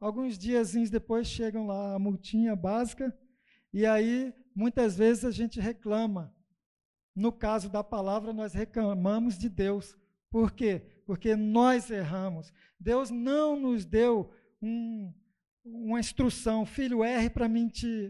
[0.00, 3.16] Alguns diazinhos depois chegam lá a multinha básica,
[3.72, 6.34] e aí muitas vezes a gente reclama.
[7.14, 9.96] No caso da palavra, nós reclamamos de Deus.
[10.30, 10.93] Por quê?
[11.06, 12.52] Porque nós erramos.
[12.78, 15.12] Deus não nos deu um,
[15.64, 17.48] uma instrução, filho, erre para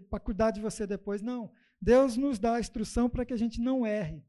[0.08, 1.22] para cuidar de você depois.
[1.22, 1.50] Não.
[1.80, 4.24] Deus nos dá a instrução para que a gente não erre.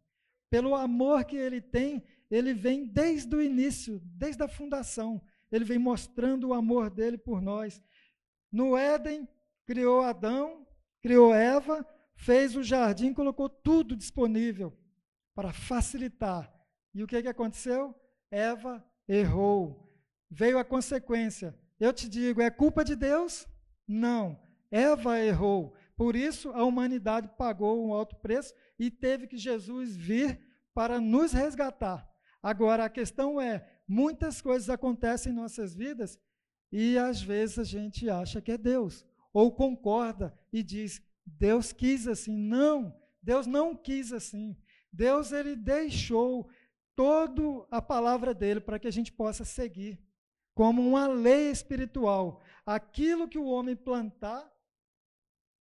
[0.49, 5.21] Pelo amor que Ele tem, Ele vem desde o início, desde a fundação.
[5.51, 7.81] Ele vem mostrando o amor dele por nós.
[8.51, 9.27] No Éden,
[9.65, 10.65] criou Adão,
[11.01, 14.77] criou Eva, fez o jardim, colocou tudo disponível
[15.33, 16.51] para facilitar.
[16.93, 17.93] E o que, que aconteceu?
[18.35, 19.89] Eva errou.
[20.29, 21.57] Veio a consequência.
[21.79, 23.47] Eu te digo, é culpa de Deus?
[23.87, 24.37] Não.
[24.69, 25.73] Eva errou.
[25.95, 30.37] Por isso a humanidade pagou um alto preço e teve que Jesus vir
[30.73, 32.05] para nos resgatar.
[32.43, 36.19] Agora a questão é, muitas coisas acontecem em nossas vidas
[36.69, 42.05] e às vezes a gente acha que é Deus ou concorda e diz: Deus quis
[42.05, 42.37] assim.
[42.37, 42.93] Não,
[43.23, 44.57] Deus não quis assim.
[44.91, 46.49] Deus ele deixou
[46.95, 49.99] toda a palavra dele para que a gente possa seguir.
[50.53, 52.41] como uma lei espiritual.
[52.65, 54.49] Aquilo que o homem plantar,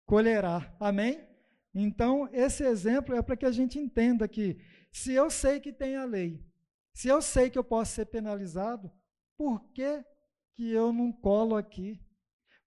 [0.06, 0.72] colherá.
[0.78, 1.26] Amém?
[1.74, 4.56] Então, esse exemplo é para que a gente entenda que
[4.92, 6.40] se eu sei que tem a lei,
[6.92, 8.88] se eu sei que eu posso ser penalizado,
[9.36, 10.04] por que,
[10.54, 12.00] que eu não colo aqui?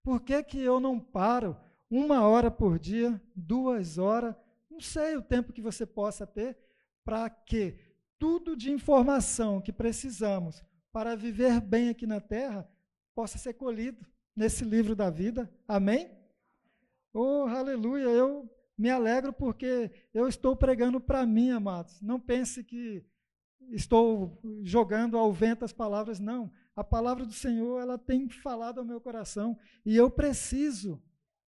[0.02, 1.58] Por que, que eu não paro
[1.90, 4.36] uma hora por dia, duas horas,
[4.70, 6.58] não sei o tempo que você possa ter,
[7.02, 7.87] para que
[8.18, 12.68] tudo de informação que precisamos para viver bem aqui na terra
[13.14, 14.04] possa ser colhido
[14.34, 15.50] nesse livro da vida.
[15.66, 16.10] Amém?
[17.12, 18.04] Oh, aleluia!
[18.04, 22.00] Eu me alegro porque eu estou pregando para mim, amados.
[22.00, 23.04] Não pense que
[23.72, 26.50] estou jogando ao vento as palavras, não.
[26.76, 31.02] A palavra do Senhor, ela tem falado ao meu coração e eu preciso,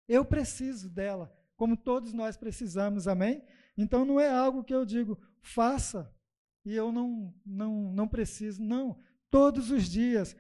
[0.08, 3.43] eu preciso dela, como todos nós precisamos, amém?
[3.75, 6.14] Então não é algo que eu digo, faça
[6.65, 8.97] e eu não, não, não preciso, não.
[9.30, 10.36] Todos os dias.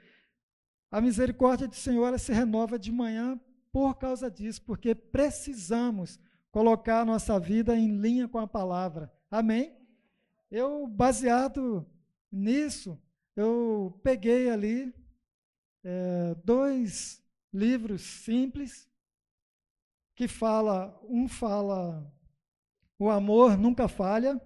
[0.89, 3.39] A misericórdia do Senhor se renova de manhã
[3.71, 6.19] por causa disso, porque precisamos
[6.51, 9.13] colocar a nossa vida em linha com a palavra.
[9.29, 9.75] Amém?
[10.49, 11.85] Eu, baseado
[12.31, 12.97] nisso,
[13.35, 14.93] eu peguei ali
[15.83, 17.21] é, dois
[17.53, 18.89] livros simples
[20.15, 22.09] que fala, um fala
[22.97, 24.41] o amor nunca falha,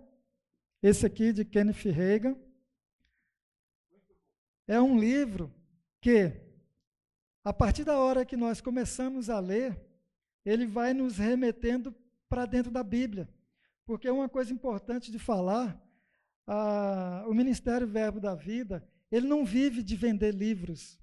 [0.81, 2.37] esse aqui de Kenneth Reagan.
[4.67, 5.53] É um livro
[5.99, 6.31] que,
[7.43, 9.79] a partir da hora que nós começamos a ler,
[10.45, 11.93] ele vai nos remetendo
[12.29, 13.27] para dentro da Bíblia.
[13.85, 15.81] Porque uma coisa importante de falar,
[16.45, 20.99] a, o Ministério Verbo da Vida, ele não vive de vender livros.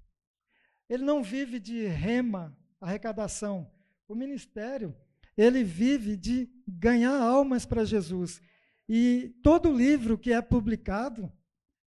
[0.89, 3.69] Ele não vive de rema, arrecadação.
[4.07, 4.95] O ministério,
[5.35, 8.41] ele vive de ganhar almas para Jesus.
[8.87, 11.31] E todo livro que é publicado,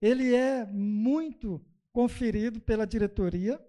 [0.02, 3.60] ele é muito conferido pela diretoria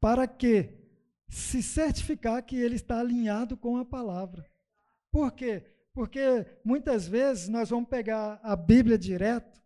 [0.00, 0.82] para que
[1.28, 4.46] se certificar que ele está alinhado com a palavra.
[5.10, 5.64] Por quê?
[5.94, 9.60] Porque muitas vezes nós vamos pegar a Bíblia direto,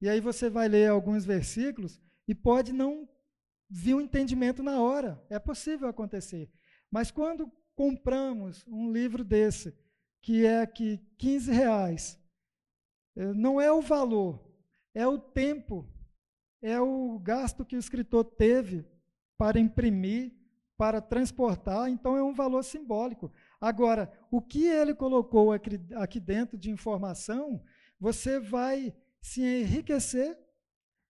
[0.00, 3.08] e aí você vai ler alguns versículos e pode não
[3.68, 5.22] vir um entendimento na hora.
[5.28, 6.50] É possível acontecer.
[6.90, 9.74] Mas quando compramos um livro desse,
[10.20, 12.18] que é aqui 15 reais,
[13.16, 14.44] eh, não é o valor,
[14.94, 15.88] é o tempo,
[16.62, 18.84] é o gasto que o escritor teve
[19.38, 20.32] para imprimir,
[20.76, 23.32] para transportar, então é um valor simbólico.
[23.60, 27.62] Agora, o que ele colocou aqui, aqui dentro de informação,
[27.98, 30.38] você vai se enriquecer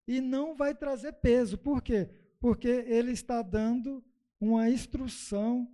[0.07, 1.57] e não vai trazer peso.
[1.57, 2.09] Por quê?
[2.41, 4.05] Porque ele está dando
[4.41, 5.73] uma instrução.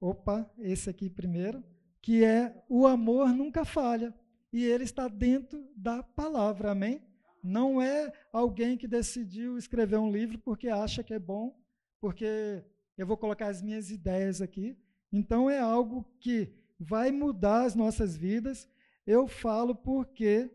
[0.00, 1.62] Opa, esse aqui primeiro,
[2.04, 4.14] que é o amor nunca falha.
[4.52, 7.02] E ele está dentro da palavra, amém?
[7.42, 11.58] Não é alguém que decidiu escrever um livro porque acha que é bom
[11.98, 12.62] porque
[12.98, 14.76] eu vou colocar as minhas ideias aqui.
[15.10, 18.68] Então é algo que vai mudar as nossas vidas.
[19.06, 20.50] Eu falo porque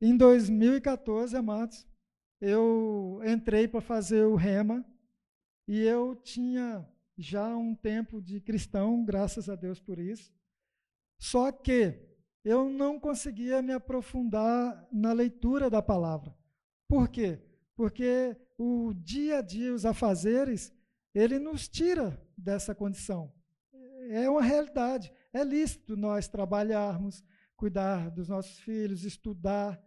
[0.00, 1.84] em 2014, amados,
[2.40, 4.84] eu entrei para fazer o rema
[5.66, 6.88] e eu tinha
[7.20, 10.32] já um tempo de cristão, graças a Deus por isso.
[11.18, 12.00] Só que
[12.44, 16.34] eu não conseguia me aprofundar na leitura da palavra.
[16.88, 17.38] Por quê?
[17.76, 20.72] Porque o dia a dia, os afazeres,
[21.14, 23.32] ele nos tira dessa condição.
[24.10, 25.12] É uma realidade.
[25.32, 27.22] É lícito nós trabalharmos,
[27.56, 29.80] cuidar dos nossos filhos, estudar,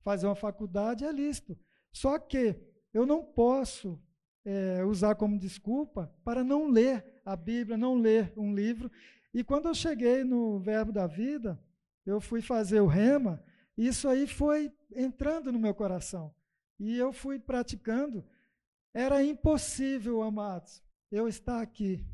[0.00, 1.58] fazer uma faculdade, é lícito.
[1.92, 2.54] Só que
[2.94, 4.00] eu não posso
[4.46, 8.90] é, usar como desculpa para não ler a Bíblia, não ler um livro.
[9.34, 11.60] E quando eu cheguei no Verbo da Vida,
[12.06, 13.42] eu fui fazer o rema,
[13.76, 16.32] isso aí foi entrando no meu coração.
[16.78, 18.24] E eu fui praticando.
[18.94, 20.80] Era impossível, amados,
[21.10, 22.06] eu estar aqui.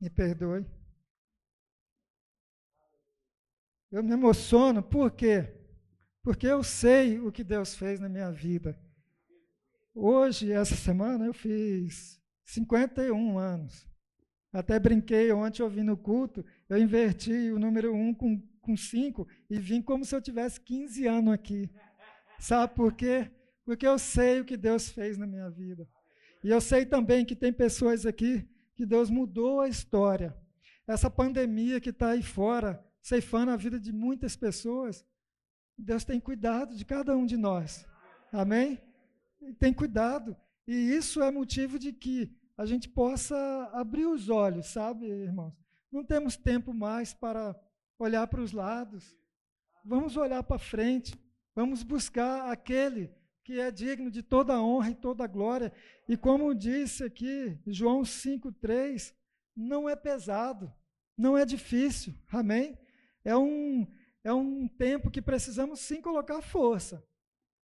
[0.00, 0.66] Me perdoe.
[3.90, 5.55] Eu me emociono, por quê?
[6.26, 8.76] Porque eu sei o que Deus fez na minha vida.
[9.94, 13.86] Hoje, essa semana, eu fiz 51 anos.
[14.52, 19.60] Até brinquei ontem ouvindo o culto, eu inverti o número 1 com com cinco e
[19.60, 21.70] vim como se eu tivesse 15 anos aqui.
[22.40, 23.30] Sabe por quê?
[23.64, 25.88] Porque eu sei o que Deus fez na minha vida.
[26.42, 30.36] E eu sei também que tem pessoas aqui que Deus mudou a história.
[30.88, 35.06] Essa pandemia que está aí fora, ceifando a vida de muitas pessoas,
[35.78, 37.86] Deus tem cuidado de cada um de nós.
[38.32, 38.80] Amém?
[39.58, 40.36] Tem cuidado.
[40.66, 43.36] E isso é motivo de que a gente possa
[43.72, 45.54] abrir os olhos, sabe, irmãos?
[45.92, 47.54] Não temos tempo mais para
[47.98, 49.16] olhar para os lados.
[49.84, 51.14] Vamos olhar para frente.
[51.54, 53.14] Vamos buscar aquele
[53.44, 55.72] que é digno de toda honra e toda glória.
[56.08, 59.14] E como disse aqui, João 5,3,
[59.56, 60.72] não é pesado,
[61.16, 62.76] não é difícil, amém?
[63.24, 63.86] É um,
[64.26, 67.00] é um tempo que precisamos sim colocar força,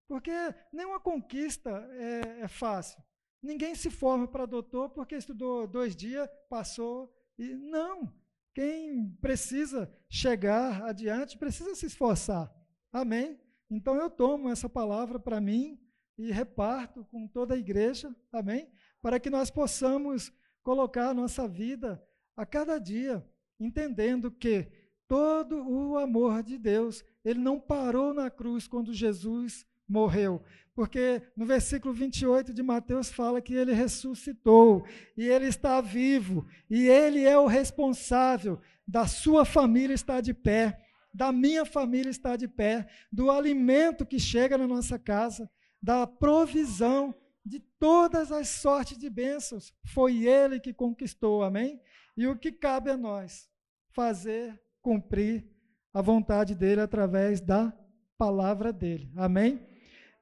[0.06, 0.30] porque
[0.70, 3.02] nenhuma conquista é, é fácil.
[3.42, 8.14] Ninguém se forma para doutor porque estudou dois dias, passou e não.
[8.54, 12.54] Quem precisa chegar adiante precisa se esforçar.
[12.92, 13.40] Amém?
[13.70, 15.80] Então eu tomo essa palavra para mim
[16.18, 18.14] e reparto com toda a igreja.
[18.30, 18.70] Amém?
[19.00, 20.30] Para que nós possamos
[20.62, 22.06] colocar a nossa vida
[22.36, 23.26] a cada dia,
[23.58, 24.70] entendendo que
[25.10, 30.40] todo o amor de Deus, ele não parou na cruz quando Jesus morreu.
[30.72, 34.86] Porque no versículo 28 de Mateus fala que ele ressuscitou
[35.16, 40.80] e ele está vivo e ele é o responsável da sua família estar de pé,
[41.12, 45.50] da minha família estar de pé, do alimento que chega na nossa casa,
[45.82, 47.12] da provisão
[47.44, 49.74] de todas as sortes de bênçãos.
[49.92, 51.80] Foi ele que conquistou, amém?
[52.16, 53.50] E o que cabe a nós?
[53.88, 55.46] Fazer cumprir
[55.92, 57.72] a vontade dele através da
[58.16, 59.66] palavra dele, amém?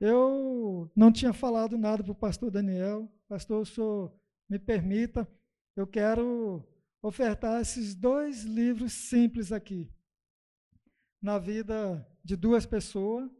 [0.01, 3.11] Eu não tinha falado nada para o pastor Daniel.
[3.29, 4.13] Pastor, o senhor
[4.49, 5.29] me permita,
[5.77, 6.65] eu quero
[7.03, 9.91] ofertar esses dois livros simples aqui,
[11.21, 13.31] na vida de duas pessoas.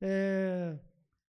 [0.00, 0.78] É,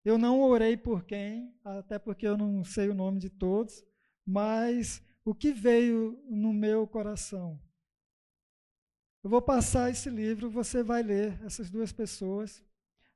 [0.03, 3.83] eu não orei por quem, até porque eu não sei o nome de todos,
[4.25, 7.59] mas o que veio no meu coração.
[9.23, 12.63] Eu vou passar esse livro, você vai ler essas duas pessoas.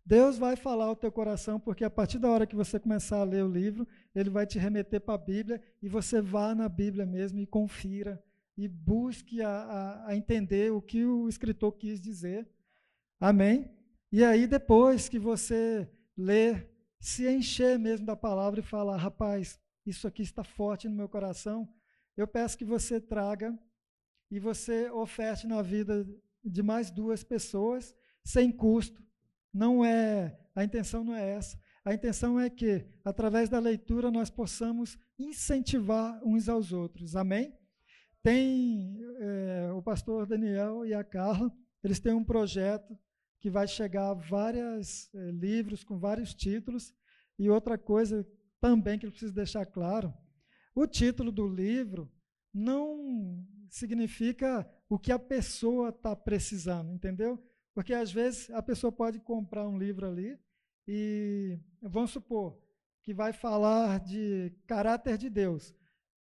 [0.06, 3.24] Deus vai falar ao teu coração, porque a partir da hora que você começar a
[3.24, 7.08] ler o livro, ele vai te remeter para a Bíblia e você vá na Bíblia
[7.08, 8.24] mesmo e confira
[8.56, 12.48] e busque a, a, a, entender o que o escritor quis dizer.
[13.20, 13.68] Amém?
[14.12, 20.08] E aí, depois que você ler, se encher mesmo da palavra e falar: rapaz, isso
[20.08, 21.68] aqui está forte no meu coração,
[22.16, 23.58] eu peço que você traga
[24.30, 26.06] e você oferte na vida
[26.44, 29.06] de mais duas pessoas, sem custo
[29.56, 31.58] não é, a intenção não é essa.
[31.86, 37.16] A intenção é que, através da leitura, nós possamos incentivar uns aos outros.
[37.16, 37.58] Amém?
[38.22, 41.50] Tem é, o pastor Daniel e a Carla,
[41.82, 42.98] eles têm um projeto
[43.40, 46.94] que vai chegar a vários é, livros com vários títulos.
[47.40, 48.28] E outra coisa
[48.60, 50.14] também que eu preciso deixar claro:
[50.74, 52.12] o título do livro
[52.54, 57.42] não significa o que a pessoa está precisando, entendeu?
[57.74, 60.40] Porque às vezes a pessoa pode comprar um livro ali
[60.88, 62.58] e vamos supor
[63.02, 65.76] que vai falar de caráter de Deus.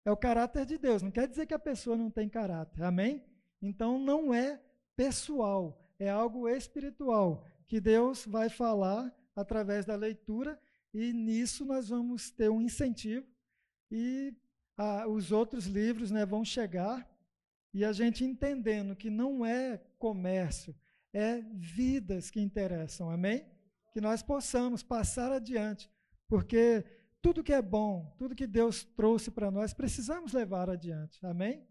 [0.05, 2.83] É o caráter de Deus, não quer dizer que a pessoa não tem caráter.
[2.83, 3.23] Amém?
[3.61, 4.61] Então não é
[4.95, 10.59] pessoal, é algo espiritual que Deus vai falar através da leitura
[10.93, 13.25] e nisso nós vamos ter um incentivo
[13.89, 14.35] e
[14.77, 17.07] ah, os outros livros né, vão chegar
[17.73, 20.75] e a gente entendendo que não é comércio,
[21.11, 23.45] é vidas que interessam, amém?
[23.91, 25.89] Que nós possamos passar adiante,
[26.27, 26.85] porque
[27.21, 31.65] tudo que é bom, tudo que Deus trouxe para nós, precisamos levar adiante, amém?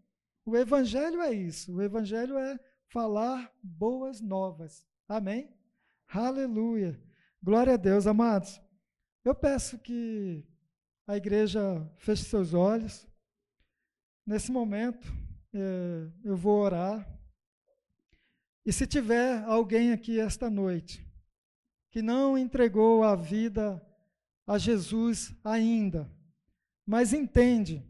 [0.45, 5.49] O Evangelho é isso, o Evangelho é falar boas novas, amém?
[6.07, 6.99] Aleluia,
[7.41, 8.61] glória a Deus, amados.
[9.23, 10.45] Eu peço que
[11.07, 13.07] a igreja feche seus olhos.
[14.25, 15.07] Nesse momento,
[15.53, 17.07] é, eu vou orar.
[18.65, 21.05] E se tiver alguém aqui esta noite
[21.91, 23.81] que não entregou a vida
[24.47, 26.11] a Jesus ainda,
[26.85, 27.85] mas entende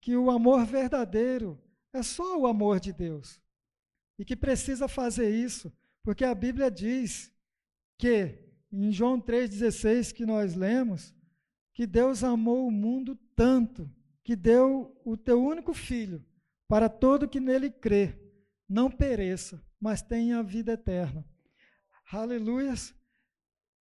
[0.00, 1.58] que o amor verdadeiro
[1.92, 3.40] é só o amor de Deus
[4.18, 7.32] e que precisa fazer isso, porque a Bíblia diz
[7.96, 8.38] que,
[8.72, 11.14] em João 3,16 que nós lemos,
[11.72, 13.90] que Deus amou o mundo tanto
[14.22, 16.24] que deu o teu único filho
[16.74, 18.18] para todo que nele crê,
[18.68, 21.24] não pereça, mas tenha a vida eterna.
[22.10, 22.92] Aleluias.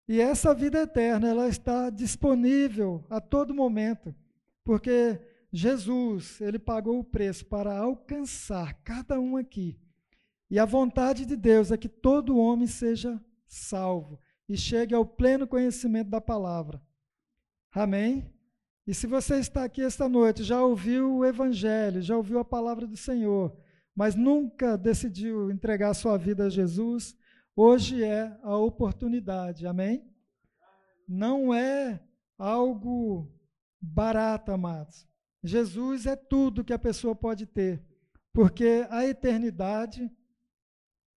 [0.09, 4.15] E essa vida eterna, ela está disponível a todo momento,
[4.65, 5.21] porque
[5.53, 9.79] Jesus, ele pagou o preço para alcançar cada um aqui.
[10.51, 14.19] E a vontade de Deus é que todo homem seja salvo
[14.49, 16.81] e chegue ao pleno conhecimento da palavra.
[17.71, 18.33] Amém?
[18.89, 22.87] E se você está aqui esta noite, já ouviu o evangelho, já ouviu a palavra
[22.87, 23.55] do Senhor,
[23.95, 27.15] mas nunca decidiu entregar sua vida a Jesus,
[27.55, 30.11] hoje é a oportunidade, amém?
[31.07, 32.03] Não é
[32.39, 33.31] algo
[33.79, 35.07] barato, amados.
[35.45, 37.85] Jesus é tudo que a pessoa pode ter,
[38.33, 40.11] porque a eternidade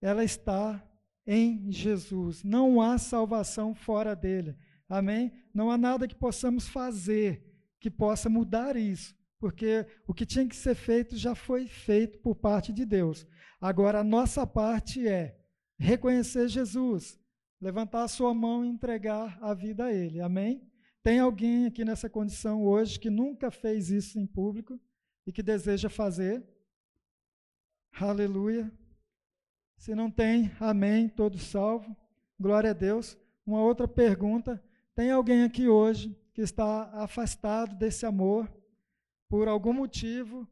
[0.02, 0.86] ela está
[1.26, 2.44] em Jesus.
[2.44, 4.58] Não há salvação fora dele.
[4.90, 5.32] Amém?
[5.54, 7.50] Não há nada que possamos fazer
[7.82, 12.36] que possa mudar isso, porque o que tinha que ser feito já foi feito por
[12.36, 13.26] parte de Deus.
[13.60, 15.36] Agora, a nossa parte é
[15.80, 17.20] reconhecer Jesus,
[17.60, 20.22] levantar a sua mão e entregar a vida a Ele.
[20.22, 20.72] Amém?
[21.04, 24.80] Tem alguém aqui nessa condição hoje que nunca fez isso em público
[25.26, 26.48] e que deseja fazer?
[27.94, 28.72] Aleluia.
[29.76, 31.98] Se não tem, amém, todos salvo.
[32.40, 33.18] Glória a Deus.
[33.44, 34.64] Uma outra pergunta:
[34.94, 38.52] tem alguém aqui hoje que está afastado desse amor
[39.30, 40.48] por algum motivo,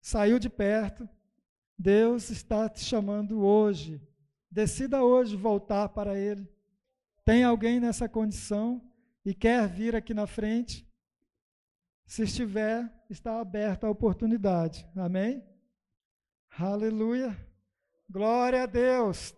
[0.00, 1.08] saiu de perto?
[1.76, 4.00] Deus está te chamando hoje.
[4.48, 6.48] Decida hoje voltar para Ele.
[7.24, 8.80] Tem alguém nessa condição
[9.24, 10.88] e quer vir aqui na frente?
[12.06, 14.88] Se estiver, está aberta a oportunidade.
[14.94, 15.44] Amém?
[16.56, 17.36] Aleluia.
[18.08, 19.34] Glória a Deus.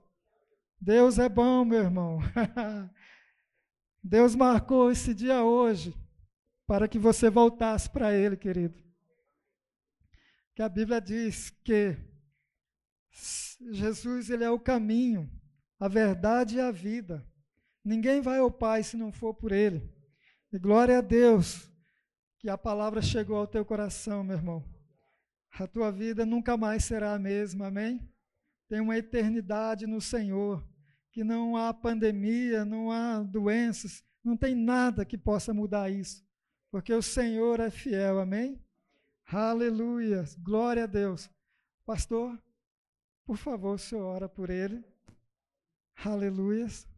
[0.78, 2.18] Deus é bom, meu irmão.
[4.03, 5.94] Deus marcou esse dia hoje
[6.66, 8.82] para que você voltasse para Ele, querido.
[10.55, 11.96] Que a Bíblia diz que
[13.72, 15.30] Jesus ele é o caminho,
[15.78, 17.26] a verdade e a vida.
[17.84, 19.92] Ninguém vai ao Pai se não for por Ele.
[20.53, 21.70] E glória a Deus
[22.38, 24.64] que a palavra chegou ao teu coração, meu irmão.
[25.53, 28.11] A tua vida nunca mais será a mesma, amém?
[28.70, 30.64] tem uma eternidade no Senhor,
[31.12, 36.24] que não há pandemia, não há doenças, não tem nada que possa mudar isso,
[36.70, 38.61] porque o Senhor é fiel, amém?
[39.32, 41.30] Aleluia, glória a Deus.
[41.86, 42.36] Pastor,
[43.24, 44.84] por favor, o senhor ora por ele.
[46.04, 46.89] Aleluias.